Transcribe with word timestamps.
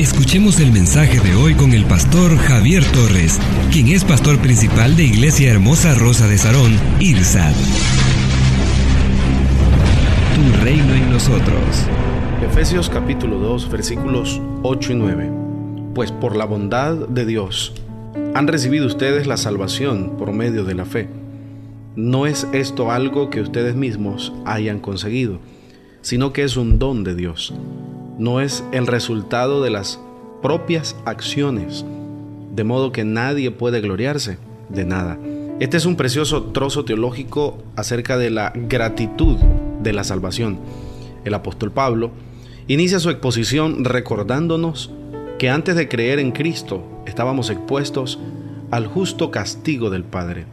Escuchemos 0.00 0.58
el 0.60 0.72
mensaje 0.72 1.20
de 1.20 1.34
hoy 1.34 1.52
con 1.52 1.74
el 1.74 1.84
pastor 1.84 2.34
Javier 2.38 2.82
Torres, 2.90 3.38
quien 3.70 3.88
es 3.88 4.02
pastor 4.02 4.38
principal 4.38 4.96
de 4.96 5.04
Iglesia 5.04 5.50
Hermosa 5.50 5.94
Rosa 5.94 6.26
de 6.26 6.38
Sarón, 6.38 6.72
IRSAD. 7.00 7.52
Tu 10.34 10.64
reino 10.64 10.94
en 10.94 11.10
nosotros. 11.10 11.86
Efesios 12.42 12.88
capítulo 12.88 13.40
2 13.40 13.70
versículos 13.70 14.40
8 14.62 14.92
y 14.92 14.94
9. 14.94 15.32
Pues 15.94 16.12
por 16.12 16.34
la 16.34 16.46
bondad 16.46 16.94
de 17.06 17.26
Dios 17.26 17.74
han 18.34 18.48
recibido 18.48 18.86
ustedes 18.86 19.26
la 19.26 19.36
salvación 19.36 20.16
por 20.16 20.32
medio 20.32 20.64
de 20.64 20.76
la 20.76 20.86
fe. 20.86 21.10
No 21.94 22.24
es 22.24 22.48
esto 22.54 22.90
algo 22.90 23.28
que 23.28 23.42
ustedes 23.42 23.74
mismos 23.74 24.32
hayan 24.46 24.80
conseguido, 24.80 25.40
sino 26.00 26.32
que 26.32 26.44
es 26.44 26.56
un 26.56 26.78
don 26.78 27.04
de 27.04 27.14
Dios 27.14 27.52
no 28.20 28.42
es 28.42 28.62
el 28.70 28.86
resultado 28.86 29.62
de 29.62 29.70
las 29.70 29.98
propias 30.42 30.94
acciones, 31.06 31.86
de 32.54 32.64
modo 32.64 32.92
que 32.92 33.02
nadie 33.02 33.50
puede 33.50 33.80
gloriarse 33.80 34.36
de 34.68 34.84
nada. 34.84 35.18
Este 35.58 35.78
es 35.78 35.86
un 35.86 35.96
precioso 35.96 36.42
trozo 36.44 36.84
teológico 36.84 37.56
acerca 37.76 38.18
de 38.18 38.28
la 38.28 38.52
gratitud 38.54 39.38
de 39.82 39.94
la 39.94 40.04
salvación. 40.04 40.58
El 41.24 41.32
apóstol 41.32 41.72
Pablo 41.72 42.10
inicia 42.68 43.00
su 43.00 43.08
exposición 43.08 43.86
recordándonos 43.86 44.90
que 45.38 45.48
antes 45.48 45.74
de 45.74 45.88
creer 45.88 46.18
en 46.18 46.32
Cristo 46.32 46.84
estábamos 47.06 47.48
expuestos 47.48 48.18
al 48.70 48.86
justo 48.86 49.30
castigo 49.30 49.88
del 49.88 50.04
Padre. 50.04 50.44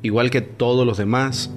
Igual 0.00 0.30
que 0.30 0.40
todos 0.40 0.86
los 0.86 0.96
demás, 0.96 1.50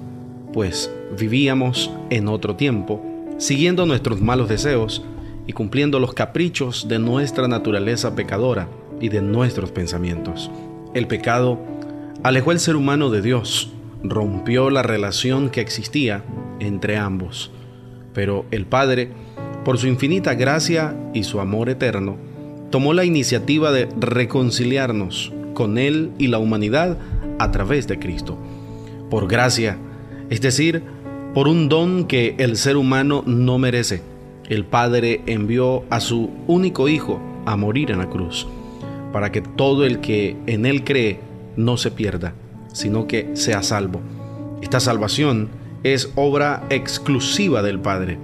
pues 0.52 0.92
vivíamos 1.18 1.90
en 2.10 2.28
otro 2.28 2.54
tiempo, 2.54 3.02
siguiendo 3.38 3.86
nuestros 3.86 4.20
malos 4.20 4.50
deseos, 4.50 5.02
y 5.48 5.54
cumpliendo 5.54 5.98
los 5.98 6.12
caprichos 6.12 6.88
de 6.88 6.98
nuestra 6.98 7.48
naturaleza 7.48 8.14
pecadora 8.14 8.68
y 9.00 9.08
de 9.08 9.22
nuestros 9.22 9.72
pensamientos. 9.72 10.50
El 10.92 11.06
pecado 11.06 11.58
alejó 12.22 12.50
al 12.50 12.60
ser 12.60 12.76
humano 12.76 13.08
de 13.08 13.22
Dios, 13.22 13.72
rompió 14.04 14.68
la 14.68 14.82
relación 14.82 15.48
que 15.48 15.62
existía 15.62 16.22
entre 16.60 16.98
ambos. 16.98 17.50
Pero 18.12 18.44
el 18.50 18.66
Padre, 18.66 19.10
por 19.64 19.78
su 19.78 19.86
infinita 19.86 20.34
gracia 20.34 20.94
y 21.14 21.24
su 21.24 21.40
amor 21.40 21.70
eterno, 21.70 22.18
tomó 22.70 22.92
la 22.92 23.06
iniciativa 23.06 23.72
de 23.72 23.88
reconciliarnos 23.98 25.32
con 25.54 25.78
Él 25.78 26.10
y 26.18 26.26
la 26.26 26.38
humanidad 26.38 26.98
a 27.38 27.50
través 27.52 27.88
de 27.88 27.98
Cristo. 27.98 28.36
Por 29.08 29.26
gracia, 29.26 29.78
es 30.28 30.42
decir, 30.42 30.82
por 31.32 31.48
un 31.48 31.70
don 31.70 32.04
que 32.04 32.34
el 32.36 32.58
ser 32.58 32.76
humano 32.76 33.22
no 33.24 33.58
merece 33.58 34.02
el 34.48 34.64
Padre 34.64 35.22
envió 35.26 35.84
a 35.90 36.00
su 36.00 36.30
único 36.46 36.88
Hijo 36.88 37.20
a 37.46 37.56
morir 37.56 37.90
en 37.90 37.98
la 37.98 38.08
cruz, 38.08 38.46
para 39.12 39.30
que 39.30 39.42
todo 39.42 39.84
el 39.84 40.00
que 40.00 40.36
en 40.46 40.66
Él 40.66 40.84
cree 40.84 41.20
no 41.56 41.76
se 41.76 41.90
pierda, 41.90 42.34
sino 42.72 43.06
que 43.06 43.30
sea 43.34 43.62
salvo. 43.62 44.00
Esta 44.62 44.80
salvación 44.80 45.50
es 45.82 46.12
obra 46.14 46.64
exclusiva 46.70 47.62
del 47.62 47.78
Padre. 47.80 48.18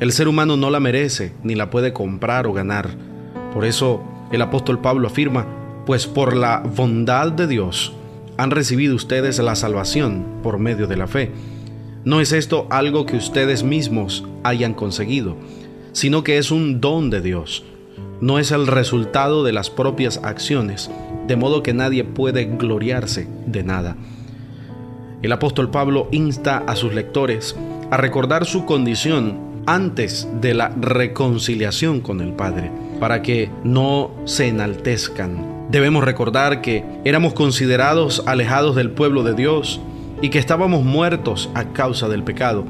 El 0.00 0.12
ser 0.12 0.28
humano 0.28 0.56
no 0.56 0.70
la 0.70 0.80
merece 0.80 1.32
ni 1.42 1.54
la 1.54 1.70
puede 1.70 1.92
comprar 1.92 2.46
o 2.46 2.52
ganar. 2.52 2.90
Por 3.52 3.64
eso 3.64 4.02
el 4.30 4.42
apóstol 4.42 4.80
Pablo 4.80 5.08
afirma, 5.08 5.46
pues 5.86 6.06
por 6.06 6.36
la 6.36 6.60
bondad 6.60 7.32
de 7.32 7.46
Dios 7.46 7.94
han 8.36 8.50
recibido 8.50 8.94
ustedes 8.94 9.38
la 9.38 9.56
salvación 9.56 10.24
por 10.42 10.58
medio 10.58 10.86
de 10.86 10.96
la 10.96 11.08
fe. 11.08 11.32
No 12.08 12.22
es 12.22 12.32
esto 12.32 12.66
algo 12.70 13.04
que 13.04 13.18
ustedes 13.18 13.62
mismos 13.64 14.24
hayan 14.42 14.72
conseguido, 14.72 15.36
sino 15.92 16.24
que 16.24 16.38
es 16.38 16.50
un 16.50 16.80
don 16.80 17.10
de 17.10 17.20
Dios. 17.20 17.64
No 18.22 18.38
es 18.38 18.50
el 18.50 18.66
resultado 18.66 19.44
de 19.44 19.52
las 19.52 19.68
propias 19.68 20.18
acciones, 20.24 20.90
de 21.26 21.36
modo 21.36 21.62
que 21.62 21.74
nadie 21.74 22.04
puede 22.04 22.46
gloriarse 22.46 23.28
de 23.44 23.62
nada. 23.62 23.98
El 25.20 25.32
apóstol 25.32 25.70
Pablo 25.70 26.08
insta 26.10 26.64
a 26.66 26.76
sus 26.76 26.94
lectores 26.94 27.54
a 27.90 27.98
recordar 27.98 28.46
su 28.46 28.64
condición 28.64 29.62
antes 29.66 30.26
de 30.40 30.54
la 30.54 30.70
reconciliación 30.80 32.00
con 32.00 32.22
el 32.22 32.32
Padre, 32.32 32.70
para 33.00 33.20
que 33.20 33.50
no 33.64 34.12
se 34.24 34.48
enaltezcan. 34.48 35.66
Debemos 35.70 36.04
recordar 36.04 36.62
que 36.62 36.86
éramos 37.04 37.34
considerados 37.34 38.22
alejados 38.24 38.76
del 38.76 38.92
pueblo 38.92 39.24
de 39.24 39.34
Dios, 39.34 39.82
y 40.20 40.30
que 40.30 40.38
estábamos 40.38 40.84
muertos 40.84 41.50
a 41.54 41.72
causa 41.72 42.08
del 42.08 42.24
pecado, 42.24 42.64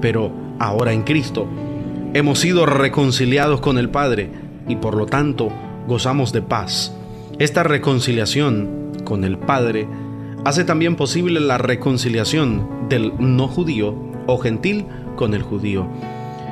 pero 0.00 0.30
ahora 0.58 0.92
en 0.92 1.02
Cristo 1.02 1.46
hemos 2.14 2.38
sido 2.38 2.66
reconciliados 2.66 3.60
con 3.60 3.78
el 3.78 3.90
Padre 3.90 4.30
y 4.68 4.76
por 4.76 4.96
lo 4.96 5.06
tanto 5.06 5.50
gozamos 5.86 6.32
de 6.32 6.42
paz. 6.42 6.94
Esta 7.38 7.62
reconciliación 7.62 8.92
con 9.04 9.24
el 9.24 9.38
Padre 9.38 9.88
hace 10.44 10.64
también 10.64 10.96
posible 10.96 11.40
la 11.40 11.58
reconciliación 11.58 12.88
del 12.88 13.12
no 13.18 13.48
judío 13.48 13.94
o 14.26 14.38
gentil 14.38 14.86
con 15.16 15.34
el 15.34 15.42
judío. 15.42 15.86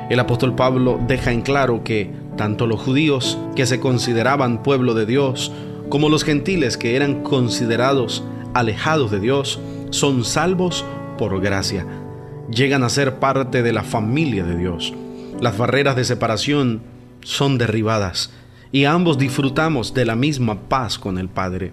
El 0.09 0.19
apóstol 0.19 0.55
Pablo 0.55 0.99
deja 1.07 1.31
en 1.31 1.41
claro 1.41 1.83
que 1.83 2.11
tanto 2.35 2.67
los 2.67 2.81
judíos 2.81 3.37
que 3.55 3.65
se 3.65 3.79
consideraban 3.79 4.63
pueblo 4.63 4.93
de 4.93 5.05
Dios 5.05 5.51
como 5.89 6.09
los 6.09 6.23
gentiles 6.23 6.77
que 6.77 6.95
eran 6.95 7.23
considerados 7.23 8.23
alejados 8.53 9.11
de 9.11 9.19
Dios 9.19 9.59
son 9.93 10.25
salvos 10.25 10.83
por 11.17 11.39
gracia. 11.39 11.85
Llegan 12.49 12.83
a 12.83 12.89
ser 12.89 13.19
parte 13.19 13.63
de 13.63 13.71
la 13.71 13.83
familia 13.83 14.43
de 14.43 14.57
Dios. 14.57 14.93
Las 15.39 15.57
barreras 15.57 15.95
de 15.95 16.03
separación 16.03 16.81
son 17.21 17.57
derribadas 17.57 18.31
y 18.71 18.85
ambos 18.85 19.17
disfrutamos 19.17 19.93
de 19.93 20.05
la 20.05 20.15
misma 20.15 20.61
paz 20.67 20.97
con 20.97 21.17
el 21.17 21.29
Padre. 21.29 21.71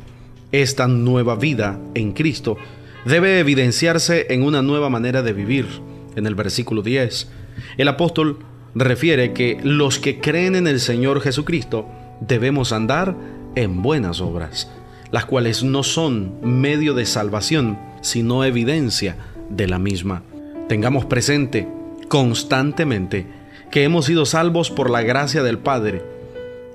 Esta 0.52 0.86
nueva 0.86 1.34
vida 1.34 1.78
en 1.94 2.12
Cristo 2.12 2.58
debe 3.06 3.40
evidenciarse 3.40 4.26
en 4.30 4.42
una 4.42 4.62
nueva 4.62 4.90
manera 4.90 5.22
de 5.22 5.32
vivir. 5.32 5.66
En 6.14 6.26
el 6.26 6.34
versículo 6.34 6.82
10, 6.82 7.30
el 7.78 7.88
apóstol 7.88 8.38
refiere 8.74 9.32
que 9.32 9.58
los 9.62 9.98
que 9.98 10.20
creen 10.20 10.56
en 10.56 10.66
el 10.66 10.78
Señor 10.78 11.20
Jesucristo 11.20 11.86
debemos 12.20 12.72
andar 12.72 13.16
en 13.54 13.80
buenas 13.80 14.20
obras, 14.20 14.70
las 15.10 15.24
cuales 15.24 15.62
no 15.62 15.82
son 15.82 16.34
medio 16.42 16.94
de 16.94 17.06
salvación, 17.06 17.78
sino 18.00 18.44
evidencia 18.44 19.16
de 19.48 19.66
la 19.66 19.78
misma. 19.78 20.22
Tengamos 20.68 21.04
presente 21.04 21.68
constantemente 22.08 23.26
que 23.70 23.84
hemos 23.84 24.06
sido 24.06 24.26
salvos 24.26 24.70
por 24.70 24.90
la 24.90 25.02
gracia 25.02 25.42
del 25.42 25.58
Padre 25.58 26.02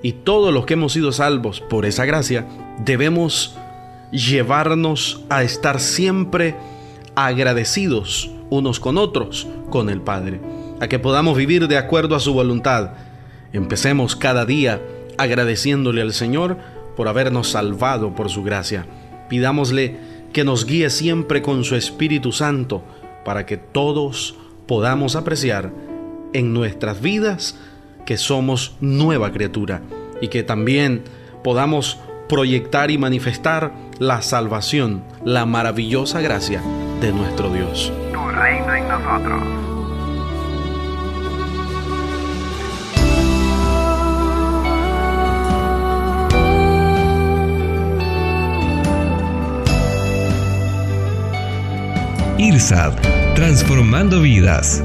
y 0.02 0.12
todos 0.12 0.52
los 0.52 0.66
que 0.66 0.74
hemos 0.74 0.92
sido 0.92 1.12
salvos 1.12 1.60
por 1.60 1.86
esa 1.86 2.04
gracia 2.04 2.46
debemos 2.84 3.56
llevarnos 4.12 5.24
a 5.28 5.42
estar 5.42 5.80
siempre 5.80 6.54
agradecidos 7.14 8.30
unos 8.50 8.78
con 8.78 8.98
otros 8.98 9.48
con 9.70 9.90
el 9.90 10.00
Padre, 10.00 10.40
a 10.80 10.88
que 10.88 10.98
podamos 10.98 11.36
vivir 11.36 11.66
de 11.68 11.78
acuerdo 11.78 12.14
a 12.14 12.20
su 12.20 12.32
voluntad. 12.32 12.92
Empecemos 13.52 14.14
cada 14.14 14.44
día 14.44 14.80
agradeciéndole 15.18 16.02
al 16.02 16.12
Señor 16.12 16.58
por 16.96 17.08
habernos 17.08 17.50
salvado 17.50 18.14
por 18.14 18.30
su 18.30 18.42
gracia. 18.42 18.86
Pidámosle 19.28 19.96
que 20.32 20.44
nos 20.44 20.66
guíe 20.66 20.90
siempre 20.90 21.42
con 21.42 21.64
su 21.64 21.76
Espíritu 21.76 22.32
Santo 22.32 22.82
para 23.24 23.46
que 23.46 23.56
todos 23.56 24.36
podamos 24.66 25.16
apreciar 25.16 25.72
en 26.32 26.52
nuestras 26.52 27.00
vidas 27.00 27.58
que 28.04 28.16
somos 28.16 28.76
nueva 28.80 29.32
criatura 29.32 29.82
y 30.20 30.28
que 30.28 30.42
también 30.42 31.02
podamos 31.42 31.98
proyectar 32.28 32.90
y 32.90 32.98
manifestar 32.98 33.72
la 33.98 34.22
salvación, 34.22 35.04
la 35.24 35.46
maravillosa 35.46 36.20
gracia 36.20 36.62
de 37.00 37.12
nuestro 37.12 37.50
Dios. 37.50 37.92
En 38.76 38.88
nosotros. 38.88 39.65
IRSAD, 52.38 52.92
transformando 53.34 54.20
vidas. 54.20 54.82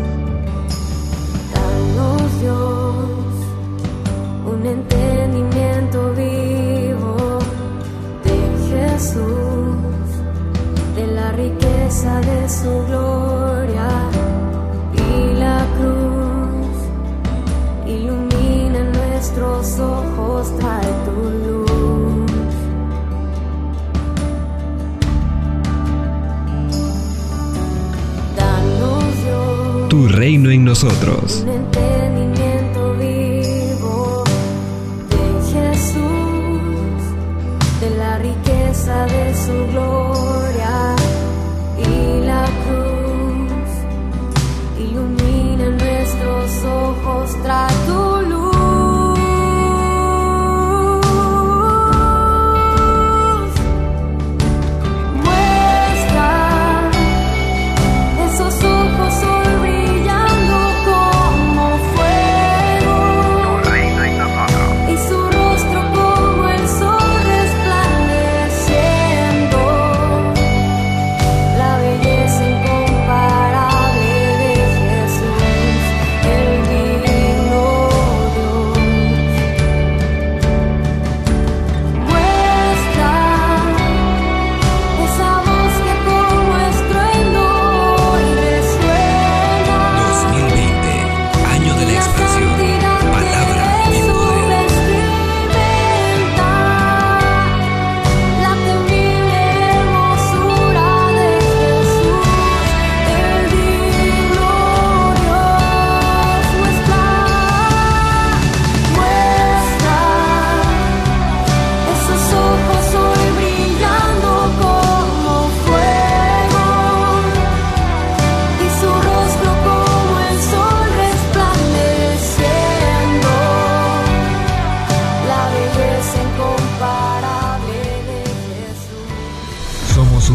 Danos 1.53 2.39
Dios 2.39 3.11
un 4.45 4.65
entendimiento 4.65 6.13
vivo 6.13 7.39
de 8.23 8.37
Jesús, 8.69 9.75
de 10.95 11.07
la 11.07 11.33
riqueza 11.33 12.21
de 12.21 12.47
su 12.47 12.85
gloria 12.87 13.89
y 14.93 15.33
la 15.33 15.65
cruz. 15.77 16.77
Ilumina 17.85 18.83
nuestros 18.83 19.77
ojos. 19.77 19.90
Reino 30.45 30.51
en 30.51 30.63
nosotros. 30.65 31.45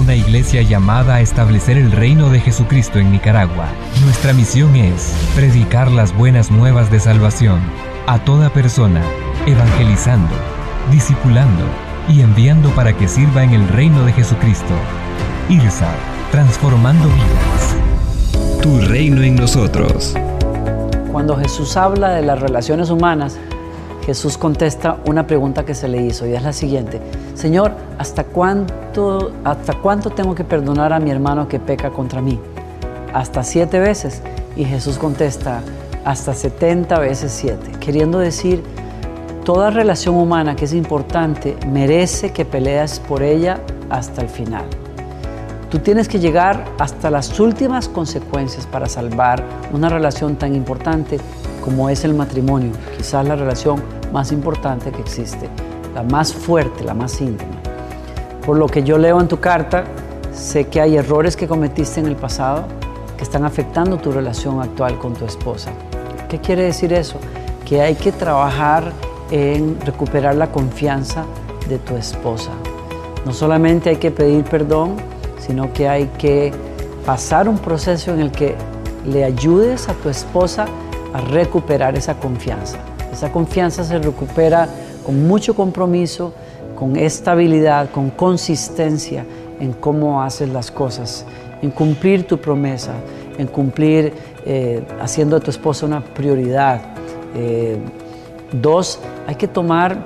Una 0.06 0.14
iglesia 0.14 0.62
llamada 0.62 1.16
a 1.16 1.20
establecer 1.20 1.76
el 1.76 1.90
reino 1.90 2.30
de 2.30 2.38
Jesucristo 2.38 3.00
en 3.00 3.10
Nicaragua. 3.10 3.66
Nuestra 4.04 4.32
misión 4.32 4.76
es 4.76 5.12
predicar 5.34 5.90
las 5.90 6.16
buenas 6.16 6.48
nuevas 6.48 6.92
de 6.92 7.00
salvación 7.00 7.58
a 8.06 8.20
toda 8.20 8.50
persona, 8.50 9.02
evangelizando, 9.48 10.32
discipulando 10.92 11.64
y 12.08 12.20
enviando 12.20 12.70
para 12.70 12.96
que 12.96 13.08
sirva 13.08 13.42
en 13.42 13.50
el 13.50 13.66
reino 13.66 14.04
de 14.04 14.12
Jesucristo. 14.12 14.74
IRSA, 15.48 15.92
transformando 16.30 17.08
vidas. 17.08 18.62
Tu 18.62 18.78
reino 18.82 19.24
en 19.24 19.34
nosotros. 19.34 20.14
Cuando 21.10 21.36
Jesús 21.36 21.76
habla 21.76 22.10
de 22.10 22.22
las 22.22 22.38
relaciones 22.38 22.90
humanas, 22.90 23.40
Jesús 24.06 24.38
contesta 24.38 24.98
una 25.04 25.26
pregunta 25.26 25.64
que 25.64 25.74
se 25.74 25.88
le 25.88 26.00
hizo 26.00 26.28
y 26.28 26.34
es 26.34 26.40
la 26.40 26.52
siguiente. 26.52 27.00
Señor, 27.34 27.72
¿hasta 27.98 28.22
cuánto, 28.22 29.32
¿hasta 29.42 29.74
cuánto 29.80 30.10
tengo 30.10 30.32
que 30.32 30.44
perdonar 30.44 30.92
a 30.92 31.00
mi 31.00 31.10
hermano 31.10 31.48
que 31.48 31.58
peca 31.58 31.90
contra 31.90 32.22
mí? 32.22 32.38
Hasta 33.12 33.42
siete 33.42 33.80
veces. 33.80 34.22
Y 34.54 34.64
Jesús 34.64 34.96
contesta, 34.96 35.60
hasta 36.04 36.34
70 36.34 37.00
veces 37.00 37.32
siete. 37.32 37.72
Queriendo 37.80 38.20
decir, 38.20 38.62
toda 39.44 39.70
relación 39.70 40.14
humana 40.14 40.54
que 40.54 40.66
es 40.66 40.72
importante 40.72 41.56
merece 41.66 42.30
que 42.30 42.44
peleas 42.44 43.00
por 43.00 43.24
ella 43.24 43.58
hasta 43.90 44.22
el 44.22 44.28
final. 44.28 44.66
Tú 45.68 45.80
tienes 45.80 46.06
que 46.06 46.20
llegar 46.20 46.64
hasta 46.78 47.10
las 47.10 47.40
últimas 47.40 47.88
consecuencias 47.88 48.66
para 48.66 48.86
salvar 48.86 49.42
una 49.72 49.88
relación 49.88 50.36
tan 50.36 50.54
importante 50.54 51.18
como 51.66 51.90
es 51.90 52.04
el 52.04 52.14
matrimonio, 52.14 52.70
quizás 52.96 53.26
la 53.26 53.34
relación 53.34 53.82
más 54.12 54.30
importante 54.30 54.92
que 54.92 55.00
existe, 55.00 55.48
la 55.96 56.04
más 56.04 56.32
fuerte, 56.32 56.84
la 56.84 56.94
más 56.94 57.20
íntima. 57.20 57.56
Por 58.46 58.56
lo 58.56 58.68
que 58.68 58.84
yo 58.84 58.98
leo 58.98 59.20
en 59.20 59.26
tu 59.26 59.40
carta, 59.40 59.82
sé 60.32 60.68
que 60.68 60.80
hay 60.80 60.96
errores 60.96 61.34
que 61.34 61.48
cometiste 61.48 61.98
en 61.98 62.06
el 62.06 62.14
pasado 62.14 62.66
que 63.16 63.24
están 63.24 63.44
afectando 63.44 63.96
tu 63.96 64.12
relación 64.12 64.60
actual 64.60 64.96
con 65.00 65.14
tu 65.14 65.24
esposa. 65.24 65.72
¿Qué 66.28 66.38
quiere 66.38 66.62
decir 66.62 66.92
eso? 66.92 67.18
Que 67.64 67.82
hay 67.82 67.96
que 67.96 68.12
trabajar 68.12 68.92
en 69.32 69.76
recuperar 69.80 70.36
la 70.36 70.52
confianza 70.52 71.24
de 71.68 71.80
tu 71.80 71.96
esposa. 71.96 72.52
No 73.24 73.32
solamente 73.32 73.90
hay 73.90 73.96
que 73.96 74.12
pedir 74.12 74.44
perdón, 74.44 74.94
sino 75.40 75.72
que 75.72 75.88
hay 75.88 76.06
que 76.16 76.52
pasar 77.04 77.48
un 77.48 77.58
proceso 77.58 78.14
en 78.14 78.20
el 78.20 78.30
que 78.30 78.54
le 79.04 79.24
ayudes 79.24 79.88
a 79.88 79.94
tu 79.94 80.08
esposa 80.08 80.66
recuperar 81.20 81.96
esa 81.96 82.14
confianza. 82.14 82.78
Esa 83.12 83.32
confianza 83.32 83.84
se 83.84 83.98
recupera 83.98 84.68
con 85.04 85.26
mucho 85.26 85.54
compromiso, 85.54 86.32
con 86.76 86.96
estabilidad, 86.96 87.90
con 87.90 88.10
consistencia 88.10 89.24
en 89.60 89.72
cómo 89.72 90.22
haces 90.22 90.48
las 90.50 90.70
cosas, 90.70 91.24
en 91.62 91.70
cumplir 91.70 92.26
tu 92.26 92.38
promesa, 92.38 92.92
en 93.38 93.46
cumplir 93.46 94.12
eh, 94.44 94.84
haciendo 95.00 95.36
a 95.36 95.40
tu 95.40 95.50
esposa 95.50 95.86
una 95.86 96.02
prioridad. 96.02 96.80
Eh, 97.34 97.78
dos, 98.52 98.98
hay 99.26 99.36
que 99.36 99.48
tomar 99.48 100.04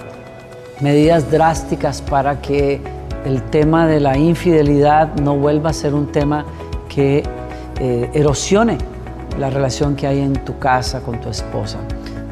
medidas 0.80 1.30
drásticas 1.30 2.00
para 2.00 2.40
que 2.40 2.80
el 3.24 3.42
tema 3.50 3.86
de 3.86 4.00
la 4.00 4.16
infidelidad 4.16 5.14
no 5.16 5.36
vuelva 5.36 5.70
a 5.70 5.72
ser 5.72 5.94
un 5.94 6.06
tema 6.10 6.44
que 6.88 7.22
eh, 7.80 8.10
erosione 8.14 8.78
la 9.38 9.50
relación 9.50 9.96
que 9.96 10.06
hay 10.06 10.20
en 10.20 10.32
tu 10.32 10.58
casa 10.58 11.00
con 11.00 11.20
tu 11.20 11.28
esposa. 11.28 11.78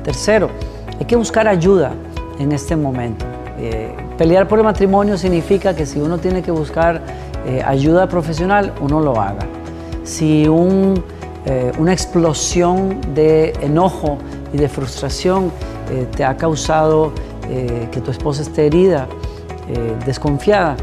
Tercero, 0.02 0.50
hay 0.98 1.06
que 1.06 1.16
buscar 1.16 1.46
ayuda 1.46 1.92
en 2.38 2.52
este 2.52 2.76
momento. 2.76 3.24
Eh, 3.58 3.94
pelear 4.16 4.46
por 4.46 4.58
el 4.58 4.64
matrimonio 4.64 5.18
significa 5.18 5.74
que 5.74 5.84
si 5.84 6.00
uno 6.00 6.18
tiene 6.18 6.42
que 6.42 6.50
buscar 6.50 7.02
eh, 7.46 7.62
ayuda 7.64 8.08
profesional, 8.08 8.72
uno 8.80 9.00
lo 9.00 9.20
haga. 9.20 9.46
Si 10.04 10.44
eh, 10.44 11.72
una 11.78 11.92
explosión 11.92 13.00
de 13.14 13.52
enojo 13.60 14.18
y 14.52 14.58
de 14.58 14.68
frustración 14.68 15.52
te 16.14 16.22
ha 16.22 16.36
causado 16.36 17.12
que 17.48 18.00
tu 18.02 18.10
esposa 18.10 18.42
esté 18.42 18.66
herida, 18.66 19.06
desconfiada, 20.04 20.76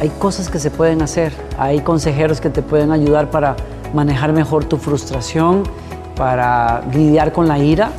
hay 0.00 0.08
cosas 0.18 0.48
que 0.48 0.58
se 0.58 0.72
pueden 0.72 1.02
hacer. 1.02 1.32
Hay 1.56 1.80
consejeros 1.80 2.40
que 2.40 2.50
te 2.50 2.62
pueden 2.62 2.90
ayudar 2.90 3.30
para 3.30 3.54
manejar 3.92 4.32
mejor 4.32 4.64
tu 4.64 4.76
frustración, 4.76 5.64
para 6.16 6.82
lidiar 6.92 7.32
con 7.32 7.48
la 7.48 7.58
ira 7.58 7.90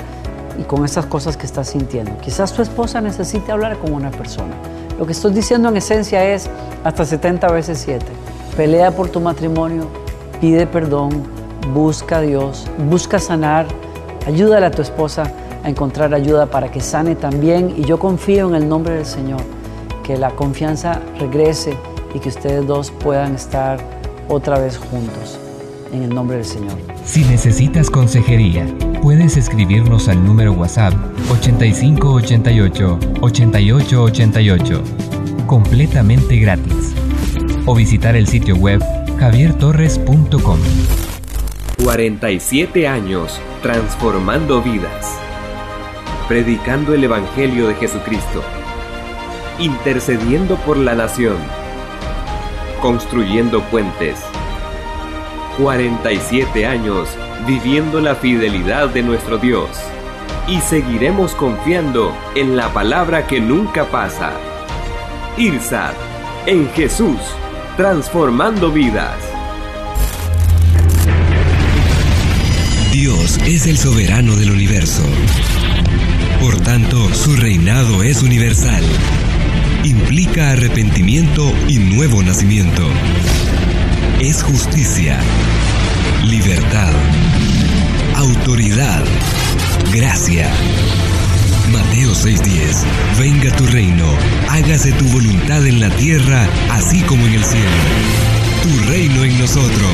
y 0.60 0.64
con 0.64 0.86
esas 0.86 1.06
cosas 1.06 1.38
que 1.38 1.46
estás 1.46 1.70
sintiendo. 1.70 2.18
Quizás 2.22 2.54
tu 2.54 2.62
esposa 2.62 3.02
necesite 3.02 3.52
hablar 3.52 3.78
con 3.78 3.94
una 3.94 4.12
persona. 4.12 4.54
Lo 5.00 5.06
que 5.06 5.14
estoy 5.14 5.34
diciendo 5.34 5.70
en 5.70 5.78
esencia 5.78 6.24
es 6.24 6.50
hasta 6.84 7.06
70 7.06 7.52
veces 7.52 7.80
7. 7.84 8.06
Pelea 8.56 8.92
por 8.92 9.10
tu 9.10 9.20
matrimonio, 9.20 9.88
pide 10.40 10.68
perdón, 10.68 11.24
busca 11.74 12.18
a 12.18 12.22
Dios, 12.22 12.68
busca 12.90 13.18
sanar, 13.20 13.66
ayúdale 14.28 14.68
a 14.68 14.72
tu 14.72 14.82
esposa 14.82 15.24
a 15.64 15.70
encontrar 15.70 16.14
ayuda 16.14 16.46
para 16.46 16.70
que 16.70 16.82
sane 16.82 17.16
también. 17.16 17.74
Y 17.76 17.84
yo 17.84 17.98
confío 17.98 18.48
en 18.48 18.56
el 18.56 18.70
nombre 18.70 18.94
del 18.96 19.06
Señor, 19.06 19.42
que 20.04 20.18
la 20.18 20.30
confianza 20.32 21.02
regrese 21.20 21.76
y 22.14 22.20
que 22.20 22.30
ustedes 22.30 22.68
dos 22.68 22.92
puedan 22.92 23.34
estar 23.34 23.80
otra 24.30 24.60
vez 24.60 24.78
juntos. 24.78 25.40
En 25.94 26.04
el 26.04 26.10
nombre 26.10 26.38
del 26.38 26.46
Señor. 26.46 26.78
Si 27.06 27.24
necesitas 27.24 27.90
consejería, 27.90 28.66
puedes 29.02 29.38
escribirnos 29.38 30.08
al 30.10 30.26
número 30.26 30.52
WhatsApp 30.54 30.94
8588 31.32 33.00
8888, 33.22 34.84
completamente 35.46 36.38
gratis, 36.38 36.96
o 37.68 37.76
visitar 37.76 38.16
el 38.16 38.28
sitio 38.28 38.56
web 38.56 38.82
javiertorres.com. 39.20 40.60
47 41.84 42.88
años 42.88 43.40
transformando 43.62 44.62
vidas. 44.62 45.20
predicando 46.28 46.94
el 46.94 47.04
Evangelio 47.04 47.68
de 47.68 47.76
Jesucristo, 47.76 48.42
intercediendo 49.60 50.56
por 50.56 50.78
la 50.78 50.96
nación, 50.96 51.36
construyendo 52.82 53.62
puentes. 53.70 54.33
47 55.58 56.66
años 56.66 57.10
viviendo 57.46 58.00
la 58.00 58.16
fidelidad 58.16 58.90
de 58.90 59.04
nuestro 59.04 59.38
Dios 59.38 59.70
y 60.48 60.60
seguiremos 60.60 61.36
confiando 61.36 62.16
en 62.36 62.56
la 62.56 62.74
palabra 62.74 63.28
que 63.28 63.40
nunca 63.40 63.86
pasa. 63.86 64.34
IRSAD, 65.38 65.94
en 66.46 66.70
Jesús, 66.72 67.20
transformando 67.78 68.72
vidas. 68.72 69.18
Dios 72.92 73.40
es 73.46 73.68
el 73.68 73.78
soberano 73.78 74.36
del 74.36 74.52
universo. 74.52 75.04
Por 76.40 76.60
tanto, 76.60 77.14
su 77.14 77.36
reinado 77.36 78.04
es 78.04 78.22
universal. 78.22 78.84
Implica 79.84 80.52
arrepentimiento 80.52 81.52
y 81.68 81.80
nuevo 81.80 82.22
nacimiento. 82.22 82.84
Es 84.24 84.42
justicia, 84.42 85.20
libertad, 86.24 86.94
autoridad, 88.16 89.04
gracia. 89.92 90.50
Mateo 91.74 92.14
6:10 92.16 92.86
Venga 93.20 93.54
tu 93.58 93.68
reino, 93.68 94.06
hágase 94.50 94.94
tu 94.94 95.04
voluntad 95.10 95.68
en 95.68 95.82
la 95.82 95.90
tierra, 95.98 96.48
así 96.72 97.02
como 97.02 97.26
en 97.26 97.34
el 97.34 97.44
cielo. 97.44 97.68
Tu 98.64 98.90
reino 98.90 99.26
en 99.26 99.40
nosotros. 99.40 99.92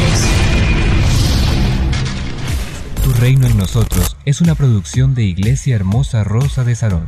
Tu 3.04 3.12
reino 3.14 3.48
en 3.48 3.58
nosotros 3.58 4.16
es 4.26 4.42
una 4.42 4.54
producción 4.54 5.16
de 5.16 5.24
Iglesia 5.24 5.76
Hermosa 5.76 6.24
Rosa 6.24 6.64
de 6.64 6.76
Sarón. 6.76 7.08